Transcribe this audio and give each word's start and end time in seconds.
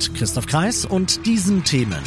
Mit 0.00 0.14
Christoph 0.14 0.46
Kreis 0.46 0.86
und 0.86 1.26
diesen 1.26 1.62
Themen. 1.62 2.02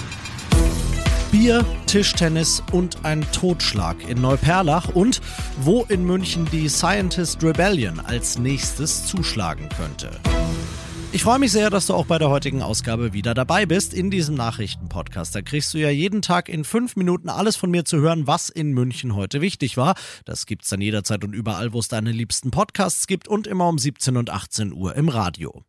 Bier, 1.31 1.63
Tischtennis 1.85 2.63
und 2.71 3.05
ein 3.05 3.23
Totschlag 3.31 4.09
in 4.09 4.19
Neuperlach 4.19 4.89
und 4.95 5.21
wo 5.61 5.83
in 5.83 6.03
München 6.03 6.47
die 6.51 6.69
Scientist 6.69 7.43
Rebellion 7.43 7.99
als 7.99 8.39
nächstes 8.39 9.05
zuschlagen 9.05 9.69
könnte. 9.77 10.09
Ich 11.11 11.21
freue 11.21 11.37
mich 11.37 11.51
sehr, 11.51 11.69
dass 11.69 11.85
du 11.85 11.93
auch 11.93 12.07
bei 12.07 12.17
der 12.17 12.29
heutigen 12.29 12.63
Ausgabe 12.63 13.13
wieder 13.13 13.35
dabei 13.35 13.67
bist 13.67 13.93
in 13.93 14.09
diesem 14.09 14.33
Nachrichtenpodcast. 14.33 15.35
Da 15.35 15.43
kriegst 15.43 15.71
du 15.75 15.77
ja 15.77 15.91
jeden 15.91 16.23
Tag 16.23 16.49
in 16.49 16.63
fünf 16.63 16.95
Minuten 16.95 17.29
alles 17.29 17.55
von 17.55 17.69
mir 17.69 17.85
zu 17.85 17.99
hören, 17.99 18.25
was 18.25 18.49
in 18.49 18.73
München 18.73 19.13
heute 19.13 19.39
wichtig 19.39 19.77
war. 19.77 19.93
Das 20.25 20.47
gibt's 20.47 20.69
dann 20.69 20.81
jederzeit 20.81 21.23
und 21.23 21.33
überall, 21.33 21.73
wo 21.73 21.79
es 21.79 21.89
deine 21.89 22.11
liebsten 22.11 22.49
Podcasts 22.49 23.05
gibt 23.05 23.27
und 23.27 23.45
immer 23.45 23.67
um 23.67 23.77
17 23.77 24.17
und 24.17 24.31
18 24.31 24.73
Uhr 24.73 24.95
im 24.95 25.09
Radio. 25.09 25.63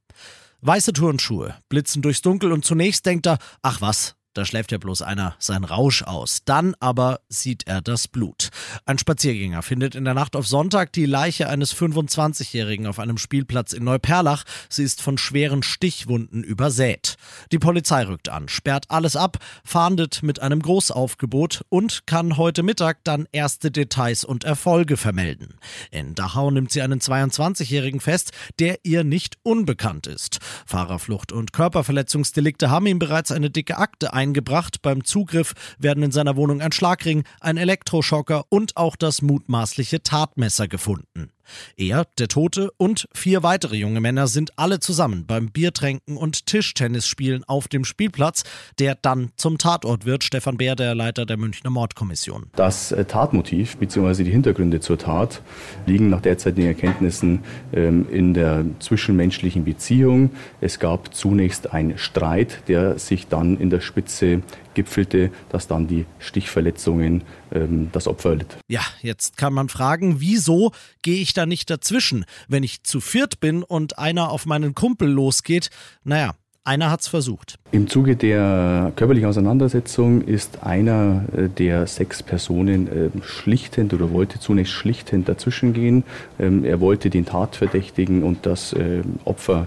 Weiße 0.67 0.95
Turnschuhe 0.95 1.55
blitzen 1.69 2.01
durchs 2.01 2.23
Dunkel 2.23 2.51
und 2.51 2.65
zunächst 2.65 3.05
denkt 3.05 3.27
er, 3.27 3.37
ach 3.61 3.83
was, 3.83 4.17
da 4.35 4.45
schläft 4.45 4.73
ja 4.73 4.79
bloß 4.79 5.03
einer 5.03 5.37
sein 5.39 5.65
Rausch 5.65 6.03
aus. 6.03 6.41
Dann 6.45 6.75
aber 6.81 7.21
sieht 7.29 7.67
er 7.67 7.81
das 7.81 8.09
Blut. 8.09 8.51
Ein 8.85 8.99
Spaziergänger 8.99 9.63
findet 9.63 9.95
in 9.95 10.05
der 10.05 10.15
Nacht 10.15 10.35
auf 10.35 10.47
Sonntag 10.47 10.93
die 10.93 11.07
Leiche 11.07 11.49
eines 11.49 11.75
25-Jährigen 11.75 12.87
auf 12.89 12.99
einem 12.99 13.17
Spielplatz 13.17 13.73
in 13.73 13.85
Neuperlach. 13.85 14.45
Sie 14.69 14.83
ist 14.83 15.01
von 15.01 15.19
schweren 15.19 15.63
Stichwunden 15.63 16.43
übersät. 16.43 17.17
Die 17.53 17.61
Polizei 17.61 18.05
rückt 18.05 18.29
an, 18.29 18.49
sperrt 18.49 18.87
alles 18.89 19.15
ab, 19.15 19.39
fahndet 19.65 20.23
mit 20.25 20.41
einem 20.41 20.61
Großaufgebot 20.61 21.65
und 21.69 22.07
kann 22.07 22.37
heute 22.37 22.65
Mittag 22.65 23.05
dann 23.05 23.29
erste 23.31 23.71
Details 23.71 24.25
und 24.25 24.43
Erfolge 24.43 24.97
vermelden. 24.97 25.55
In 25.93 26.17
Dachau 26.17 26.51
nimmt 26.51 26.73
sie 26.73 26.83
einen 26.83 26.99
22-Jährigen 26.99 28.01
fest, 28.01 28.33
der 28.59 28.79
ihr 28.83 29.05
nicht 29.05 29.39
unbekannt 29.45 30.09
ist. 30.09 30.41
Fahrerflucht 30.67 31.31
und 31.31 31.53
Körperverletzungsdelikte 31.53 32.71
haben 32.71 32.87
ihm 32.87 32.99
bereits 32.99 33.31
eine 33.31 33.51
dicke 33.51 33.79
Akte 33.79 34.13
ein 34.13 34.24
eingebracht. 34.25 34.83
Beim 34.83 35.05
Zugriff 35.05 35.53
werden 35.79 36.03
in 36.03 36.11
seiner 36.11 36.37
Wohnung 36.37 36.61
ein 36.61 36.73
Schlagring, 36.73 37.25
ein 37.41 37.57
Elektroschocker 37.57 38.45
und 38.49 38.77
auch 38.77 38.97
das 38.97 39.23
mutmaßliche 39.23 40.03
Tatmesser 40.03 40.67
gefunden. 40.67 41.34
Er, 41.77 42.07
der 42.19 42.29
Tote 42.29 42.71
und 42.77 43.07
vier 43.13 43.43
weitere 43.43 43.77
junge 43.77 44.01
Männer 44.01 44.27
sind 44.27 44.59
alle 44.59 44.81
zusammen 44.81 45.27
beim 45.27 45.51
Biertränken 45.51 46.17
und 46.17 46.47
Tischtennisspielen 46.47 47.45
auf 47.45 47.69
dem 47.69 47.85
Spielplatz, 47.85 48.45
der 48.79 48.95
dann 48.95 49.31
zum 49.37 49.59
Tatort 49.59 50.05
wird. 50.05 50.25
Stefan 50.25 50.57
Bär, 50.57 50.77
der 50.77 50.95
Leiter 50.95 51.27
der 51.27 51.37
Münchner 51.37 51.71
Mordkommission. 51.71 52.47
Das 52.57 52.93
äh, 52.93 53.05
Tatmotiv 53.05 53.77
bzw. 53.77 54.25
die 54.25 54.31
Hintergründe 54.31 54.81
zur 54.81 54.99
Tat 54.99 55.43
liegen 55.87 56.11
nach 56.11 56.21
derzeitigen 56.21 56.69
Erkenntnissen 56.69 57.41
ähm, 57.73 58.07
in 58.11 58.35
der 58.35 58.65
zwischenmenschlichen 58.79 59.65
Beziehung. 59.65 60.31
Es 60.61 60.79
gab 60.79 61.15
zunächst 61.15 61.73
einen 61.73 61.99
Streit, 61.99 62.63
der 62.69 62.99
sich 62.99 63.29
dann 63.29 63.59
in 63.59 63.71
der 63.71 63.81
Spitze 63.81 64.43
gipfelte, 64.75 65.31
dass 65.49 65.67
dann 65.67 65.87
die 65.87 66.05
Stichverletzungen 66.19 67.23
ähm, 67.53 67.89
das 67.93 68.07
Opfer 68.07 68.31
erlitt. 68.31 68.57
Ja, 68.69 68.83
jetzt 69.01 69.37
kann 69.37 69.55
man 69.55 69.69
fragen, 69.69 70.21
wieso 70.21 70.73
gehe 71.03 71.21
ich 71.21 71.33
da 71.35 71.47
nicht 71.47 71.71
dazwischen? 71.71 72.25
Wenn 72.49 72.63
ich 72.63 72.83
zu 72.83 73.01
viert 73.01 73.41
bin 73.41 73.63
und 73.63 73.99
einer 73.99 74.31
auf 74.31 74.47
meinen 74.47 74.75
Kumpel 74.75 75.09
losgeht, 75.09 75.71
naja, 76.05 76.35
einer 76.67 76.91
hat 76.91 77.03
es 77.03 77.09
versucht. 77.09 77.59
Im 77.73 77.89
Zuge 77.89 78.17
der 78.17 78.93
körperlichen 78.97 79.29
Auseinandersetzung 79.29 80.23
ist 80.23 80.63
einer 80.63 81.27
äh, 81.37 81.49
der 81.49 81.87
sechs 81.87 82.23
Personen 82.23 82.89
äh, 82.89 83.11
schlichtend 83.23 83.93
oder 83.93 84.11
wollte 84.13 84.41
zunächst 84.41 84.73
schlichtend 84.73 85.29
dazwischengehen. 85.29 86.05
Ähm, 86.39 86.65
er 86.65 86.81
wollte 86.81 87.11
den 87.11 87.27
Tatverdächtigen 87.27 88.23
und 88.23 88.47
das 88.47 88.73
äh, 88.73 89.03
Opfer 89.27 89.67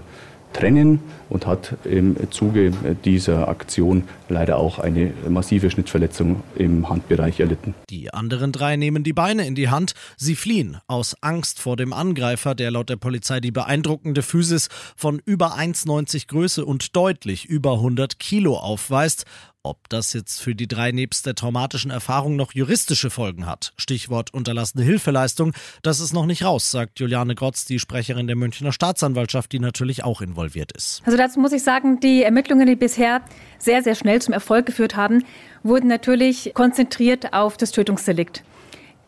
trennen 0.52 1.00
und 1.28 1.46
hat 1.46 1.76
im 1.84 2.16
Zuge 2.30 2.72
dieser 3.04 3.48
Aktion 3.48 4.04
leider 4.28 4.56
auch 4.56 4.78
eine 4.78 5.12
massive 5.28 5.70
Schnittverletzung 5.70 6.42
im 6.56 6.88
Handbereich 6.88 7.40
erlitten. 7.40 7.74
Die 7.90 8.12
anderen 8.12 8.52
drei 8.52 8.76
nehmen 8.76 9.04
die 9.04 9.12
Beine 9.12 9.46
in 9.46 9.54
die 9.54 9.68
Hand. 9.68 9.94
Sie 10.16 10.36
fliehen 10.36 10.78
aus 10.86 11.16
Angst 11.20 11.60
vor 11.60 11.76
dem 11.76 11.92
Angreifer, 11.92 12.54
der 12.54 12.70
laut 12.70 12.88
der 12.88 12.96
Polizei 12.96 13.40
die 13.40 13.52
beeindruckende 13.52 14.22
Physis 14.22 14.68
von 14.96 15.20
über 15.24 15.56
1,90 15.56 16.28
Größe 16.28 16.64
und 16.64 16.96
deutlich 16.96 17.44
über 17.46 17.74
100 17.74 18.18
Kilo 18.18 18.56
aufweist. 18.56 19.24
Ob 19.64 19.88
das 19.88 20.12
jetzt 20.12 20.40
für 20.40 20.54
die 20.54 20.68
drei 20.68 20.92
nebst 20.92 21.26
der 21.26 21.34
traumatischen 21.34 21.90
Erfahrung 21.90 22.36
noch 22.36 22.52
juristische 22.54 23.10
Folgen 23.10 23.44
hat, 23.44 23.72
Stichwort 23.76 24.32
unterlassene 24.32 24.84
Hilfeleistung, 24.84 25.52
das 25.82 25.98
ist 25.98 26.12
noch 26.12 26.26
nicht 26.26 26.44
raus, 26.44 26.70
sagt 26.70 27.00
Juliane 27.00 27.34
Grotz, 27.34 27.64
die 27.64 27.80
Sprecherin 27.80 28.28
der 28.28 28.36
Münchner 28.36 28.70
Staatsanwaltschaft, 28.70 29.50
die 29.50 29.58
natürlich 29.58 30.04
auch 30.04 30.20
involviert 30.20 30.70
ist. 30.72 31.02
Also 31.04 31.18
dazu 31.18 31.40
muss 31.40 31.52
ich 31.52 31.64
sagen, 31.64 31.98
die 31.98 32.22
Ermittlungen, 32.22 32.68
die 32.68 32.76
bisher 32.76 33.20
sehr, 33.58 33.82
sehr 33.82 33.96
schnell 33.96 34.22
zum 34.22 34.32
Erfolg 34.32 34.64
geführt 34.64 34.94
haben, 34.94 35.24
wurden 35.64 35.88
natürlich 35.88 36.52
konzentriert 36.54 37.32
auf 37.32 37.56
das 37.56 37.72
Tötungsdelikt. 37.72 38.44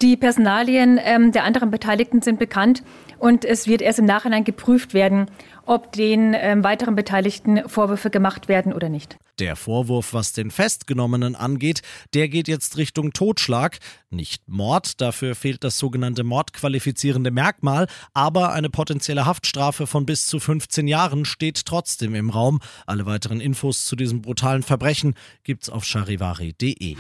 Die 0.03 0.17
Personalien 0.17 0.99
ähm, 1.03 1.31
der 1.31 1.45
anderen 1.45 1.71
Beteiligten 1.71 2.23
sind 2.23 2.39
bekannt 2.39 2.83
und 3.19 3.45
es 3.45 3.67
wird 3.67 3.83
erst 3.83 3.99
im 3.99 4.07
Nachhinein 4.07 4.45
geprüft 4.45 4.95
werden, 4.95 5.31
ob 5.71 5.93
den 5.93 6.35
ähm, 6.35 6.65
weiteren 6.65 6.97
Beteiligten 6.97 7.69
Vorwürfe 7.69 8.11
gemacht 8.11 8.49
werden 8.49 8.73
oder 8.73 8.89
nicht. 8.89 9.19
Der 9.39 9.55
Vorwurf, 9.55 10.13
was 10.13 10.33
den 10.33 10.51
Festgenommenen 10.51 11.37
angeht, 11.37 11.83
der 12.13 12.29
geht 12.29 12.49
jetzt 12.49 12.77
Richtung 12.77 13.13
Totschlag. 13.13 13.79
Nicht 14.11 14.49
Mord, 14.49 15.01
dafür 15.01 15.37
fehlt 15.37 15.63
das 15.63 15.79
sogenannte 15.79 16.25
mordqualifizierende 16.25 17.31
Merkmal, 17.31 17.87
aber 18.13 18.53
eine 18.53 18.69
potenzielle 18.69 19.27
Haftstrafe 19.27 19.87
von 19.87 20.07
bis 20.07 20.27
zu 20.27 20.41
15 20.41 20.89
Jahren 20.89 21.25
steht 21.25 21.65
trotzdem 21.65 22.17
im 22.17 22.31
Raum. 22.31 22.59
Alle 22.85 23.07
weiteren 23.07 23.41
Infos 23.41 23.85
zu 23.85 23.95
diesem 23.95 24.23
brutalen 24.23 24.65
Verbrechen 24.65 25.15
gibt's 25.45 25.71
auf 25.71 25.85
charivari.de. 25.85 26.97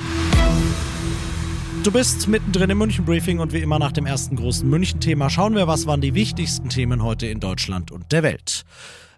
Du 1.82 1.90
bist 1.90 2.28
mittendrin 2.28 2.68
im 2.68 2.76
München 2.76 3.06
Briefing 3.06 3.38
und 3.38 3.54
wie 3.54 3.60
immer 3.60 3.78
nach 3.78 3.92
dem 3.92 4.04
ersten 4.04 4.36
großen 4.36 4.68
München-Thema 4.68 5.30
schauen 5.30 5.54
wir, 5.54 5.66
was 5.66 5.86
waren 5.86 6.02
die 6.02 6.12
wichtigsten 6.14 6.68
Themen 6.68 7.02
heute 7.02 7.26
in 7.26 7.40
Deutschland 7.40 7.90
und 7.90 8.12
der 8.12 8.22
Welt. 8.22 8.66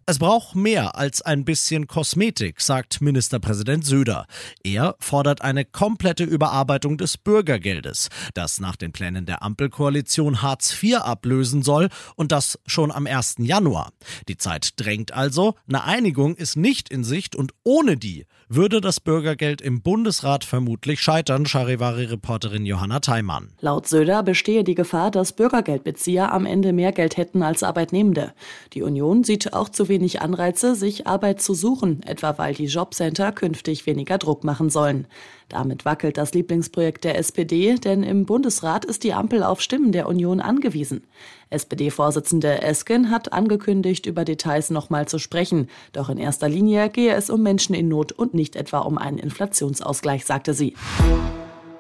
Es 0.05 0.19
braucht 0.19 0.57
mehr 0.57 0.97
als 0.97 1.23
ein 1.23 1.45
bisschen 1.45 1.87
Kosmetik, 1.87 2.61
sagt 2.61 3.01
Ministerpräsident 3.01 3.85
Söder. 3.85 4.27
Er 4.65 4.97
fordert 4.99 5.43
eine 5.43 5.65
komplette 5.65 6.25
Überarbeitung 6.25 6.99
des 6.99 7.17
Bürgergeldes, 7.17 8.09
das 8.35 8.59
nach 8.59 8.75
den 8.75 8.91
Plänen 8.91 9.27
der 9.27 9.45
Ampelkoalition 9.45 10.43
Hartz 10.43 10.77
IV 10.83 10.97
ablösen 10.97 11.63
soll 11.63 11.89
und 12.17 12.33
das 12.33 12.59
schon 12.67 12.91
am 12.91 13.07
1. 13.07 13.37
Januar. 13.39 13.93
Die 14.27 14.37
Zeit 14.37 14.71
drängt 14.81 15.13
also, 15.13 15.55
eine 15.69 15.85
Einigung 15.85 16.35
ist 16.35 16.57
nicht 16.57 16.89
in 16.89 17.05
Sicht 17.05 17.37
und 17.37 17.53
ohne 17.63 17.97
die 17.97 18.27
würde 18.55 18.81
das 18.81 19.01
Bürgergeld 19.01 19.63
im 19.63 19.83
Bundesrat 19.83 20.45
vermutlich 20.45 21.01
scheitern, 21.01 21.47
Charivari-Reporterin 21.47 22.67
Johanna 22.67 23.01
Theimann. 23.01 23.53
Laut 23.61 23.89
Söder 23.89 24.23
bestehe 24.23 24.65
die 24.65 24.75
Gefahr, 24.75 25.11
dass 25.11 25.33
Bürgergeldbezieher 25.33 26.33
am 26.33 26.45
Ende 26.45 26.73
mehr 26.73 26.93
Geld 26.93 27.17
hätten 27.17 27.43
als 27.43 27.63
Arbeitnehmende. 27.63 28.35
Die 28.75 28.83
Union 28.83 29.25
sieht 29.25 29.55
auch 29.55 29.69
zu 29.69 29.89
wenig 29.89 30.02
Anreize, 30.21 30.75
sich 30.75 31.07
Arbeit 31.07 31.41
zu 31.41 31.55
suchen, 31.55 32.03
etwa 32.05 32.39
weil 32.39 32.55
die 32.55 32.67
Jobcenter 32.67 33.33
künftig 33.33 33.87
weniger 33.87 34.19
Druck 34.19 34.45
machen 34.45 34.71
sollen. 34.71 35.07
Damit 35.49 35.85
wackelt 35.85 36.17
das 36.17 36.35
Lieblingsprojekt 36.35 37.05
der 37.05 37.19
SPD, 37.19 37.75
denn 37.77 38.03
im 38.03 38.27
Bundesrat 38.27 38.85
ist 38.85 39.05
die 39.05 39.13
Ampel 39.13 39.43
auf 39.43 39.61
Stimmen 39.61 39.93
der 39.93 40.09
Union 40.09 40.41
angewiesen. 40.41 41.05
SPD-Vorsitzende 41.51 42.63
Esken 42.63 43.11
hat 43.11 43.33
angekündigt, 43.33 44.07
über 44.07 44.25
Details 44.25 44.71
nochmal 44.71 45.07
zu 45.07 45.19
sprechen. 45.19 45.69
Doch 45.93 46.09
in 46.09 46.19
erster 46.19 46.49
Linie 46.49 46.89
gehe 46.89 47.15
es 47.15 47.31
um 47.31 47.43
Menschen 47.43 47.75
in 47.75 47.89
Not 47.89 48.13
und 48.13 48.35
nicht 48.35 48.57
etwa 48.57 48.79
um 48.81 48.99
einen 48.99 49.19
Inflationsausgleich, 49.19 50.25
sagte 50.25 50.55
sie. 50.55 50.75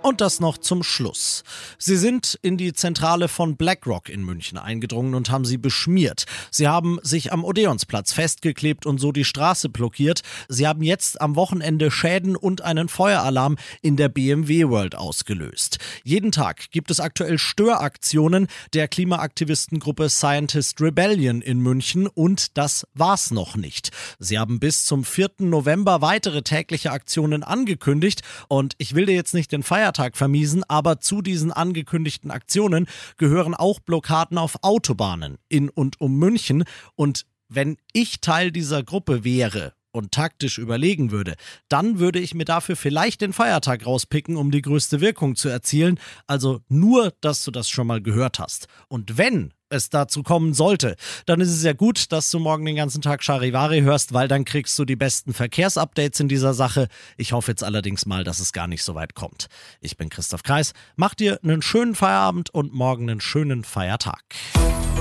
Und 0.02 0.20
das 0.20 0.40
noch 0.40 0.58
zum 0.58 0.82
Schluss. 0.82 1.44
Sie 1.78 1.96
sind 1.96 2.36
in 2.42 2.56
die 2.56 2.72
Zentrale 2.72 3.28
von 3.28 3.56
BlackRock 3.56 4.08
in 4.08 4.24
München 4.24 4.58
eingedrungen 4.58 5.14
und 5.14 5.30
haben 5.30 5.44
sie 5.44 5.58
beschmiert. 5.58 6.24
Sie 6.50 6.66
haben 6.66 6.98
sich 7.02 7.32
am 7.32 7.44
Odeonsplatz 7.44 8.12
festgeklebt 8.12 8.84
und 8.84 8.98
so 8.98 9.12
die 9.12 9.24
Straße 9.24 9.68
blockiert. 9.68 10.22
Sie 10.48 10.66
haben 10.66 10.82
jetzt 10.82 11.20
am 11.20 11.36
Wochenende 11.36 11.92
Schäden 11.92 12.34
und 12.34 12.62
einen 12.62 12.88
Feueralarm 12.88 13.56
in 13.80 13.96
der 13.96 14.08
BMW 14.08 14.68
World 14.68 14.96
ausgelöst. 14.96 15.78
Jeden 16.02 16.32
Tag 16.32 16.72
gibt 16.72 16.90
es 16.90 16.98
aktuell 16.98 17.38
Störaktionen 17.38 18.48
der 18.74 18.88
Klimaaktivistengruppe 18.88 20.10
Scientist 20.10 20.80
Rebellion 20.80 21.42
in 21.42 21.60
München 21.60 22.08
und 22.08 22.58
das 22.58 22.88
war's 22.92 23.30
noch 23.30 23.54
nicht. 23.54 23.90
Sie 24.18 24.36
haben 24.36 24.58
bis 24.58 24.84
zum 24.84 25.04
4. 25.04 25.30
November 25.38 26.00
weitere 26.00 26.42
tägliche 26.42 26.90
Aktionen 26.90 27.44
angekündigt 27.44 28.22
und 28.48 28.74
ich 28.78 28.96
will 28.96 29.06
dir 29.06 29.14
jetzt 29.14 29.32
nicht 29.32 29.52
den 29.52 29.62
Feiertag 29.62 29.91
Feiertag 29.92 30.16
vermiesen, 30.16 30.64
aber 30.68 31.00
zu 31.00 31.20
diesen 31.20 31.52
angekündigten 31.52 32.30
Aktionen 32.30 32.86
gehören 33.18 33.54
auch 33.54 33.78
Blockaden 33.78 34.38
auf 34.38 34.56
Autobahnen 34.62 35.36
in 35.48 35.68
und 35.68 36.00
um 36.00 36.18
München. 36.18 36.64
Und 36.96 37.26
wenn 37.48 37.76
ich 37.92 38.20
Teil 38.22 38.52
dieser 38.52 38.82
Gruppe 38.82 39.22
wäre 39.22 39.74
und 39.90 40.12
taktisch 40.12 40.56
überlegen 40.56 41.10
würde, 41.10 41.34
dann 41.68 41.98
würde 41.98 42.20
ich 42.20 42.34
mir 42.34 42.46
dafür 42.46 42.76
vielleicht 42.76 43.20
den 43.20 43.34
Feiertag 43.34 43.84
rauspicken, 43.84 44.36
um 44.38 44.50
die 44.50 44.62
größte 44.62 45.02
Wirkung 45.02 45.36
zu 45.36 45.50
erzielen. 45.50 46.00
Also 46.26 46.60
nur, 46.68 47.12
dass 47.20 47.44
du 47.44 47.50
das 47.50 47.68
schon 47.68 47.86
mal 47.86 48.00
gehört 48.00 48.38
hast. 48.38 48.68
Und 48.88 49.18
wenn 49.18 49.52
es 49.72 49.88
dazu 49.88 50.22
kommen 50.22 50.54
sollte, 50.54 50.96
dann 51.26 51.40
ist 51.40 51.50
es 51.50 51.62
ja 51.62 51.72
gut, 51.72 52.12
dass 52.12 52.30
du 52.30 52.38
morgen 52.38 52.64
den 52.64 52.76
ganzen 52.76 53.02
Tag 53.02 53.22
Charivari 53.24 53.80
hörst, 53.80 54.12
weil 54.12 54.28
dann 54.28 54.44
kriegst 54.44 54.78
du 54.78 54.84
die 54.84 54.96
besten 54.96 55.32
Verkehrsupdates 55.32 56.20
in 56.20 56.28
dieser 56.28 56.54
Sache. 56.54 56.88
Ich 57.16 57.32
hoffe 57.32 57.50
jetzt 57.50 57.64
allerdings 57.64 58.06
mal, 58.06 58.24
dass 58.24 58.38
es 58.38 58.52
gar 58.52 58.66
nicht 58.66 58.82
so 58.82 58.94
weit 58.94 59.14
kommt. 59.14 59.46
Ich 59.80 59.96
bin 59.96 60.08
Christoph 60.08 60.42
Kreis. 60.42 60.72
Mach 60.96 61.14
dir 61.14 61.38
einen 61.42 61.62
schönen 61.62 61.94
Feierabend 61.94 62.50
und 62.50 62.72
morgen 62.72 63.10
einen 63.10 63.20
schönen 63.20 63.64
Feiertag. 63.64 64.22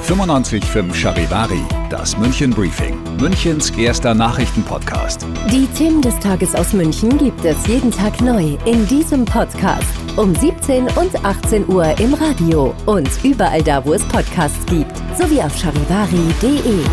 95.5 0.08 0.94
Charivari, 0.96 1.62
das 1.90 2.18
München 2.18 2.52
Briefing, 2.52 2.98
Münchens 3.18 3.70
erster 3.72 4.16
Nachrichtenpodcast. 4.16 5.26
Die 5.52 5.68
Themen 5.78 6.02
des 6.02 6.18
Tages 6.20 6.56
aus 6.56 6.74
München 6.74 7.18
gibt 7.18 7.46
es 7.46 7.68
jeden 7.68 7.92
Tag 7.92 8.20
neu 8.20 8.58
in 8.66 8.88
diesem 8.88 9.26
Podcast 9.26 10.01
um 10.18 10.36
17 10.36 10.88
und 10.98 11.24
18 11.24 11.68
Uhr 11.70 11.98
im 12.00 12.14
Radio 12.14 12.76
und 12.86 13.10
überall 13.24 13.62
da, 13.64 13.86
wo 13.86 13.94
es 13.94 14.04
Podcasts 14.04 14.66
gibt, 14.66 14.98
sowie 15.18 15.42
auf 15.42 15.56
charivari.de. 15.58 16.84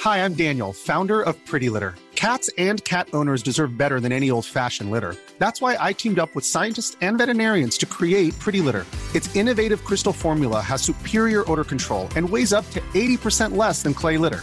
Hi, 0.00 0.18
I'm 0.18 0.34
Daniel, 0.34 0.72
Founder 0.72 1.20
of 1.20 1.36
Pretty 1.44 1.68
Litter. 1.68 1.94
Cats 2.14 2.50
and 2.58 2.82
cat 2.84 3.08
owners 3.12 3.42
deserve 3.42 3.76
better 3.76 4.00
than 4.00 4.10
any 4.10 4.30
old-fashioned 4.30 4.90
litter. 4.90 5.14
That's 5.38 5.60
why 5.60 5.76
I 5.78 5.92
teamed 5.92 6.18
up 6.18 6.34
with 6.34 6.44
scientists 6.44 6.96
and 7.00 7.16
veterinarians 7.16 7.78
to 7.78 7.86
create 7.86 8.36
Pretty 8.40 8.60
Litter. 8.60 8.86
Its 9.14 9.34
innovative 9.36 9.84
crystal 9.84 10.12
formula 10.12 10.60
has 10.60 10.82
superior 10.82 11.44
odor 11.50 11.64
control 11.64 12.08
and 12.16 12.28
weighs 12.28 12.52
up 12.52 12.68
to 12.70 12.80
80% 12.94 13.56
less 13.56 13.82
than 13.82 13.94
clay 13.94 14.18
litter. 14.18 14.42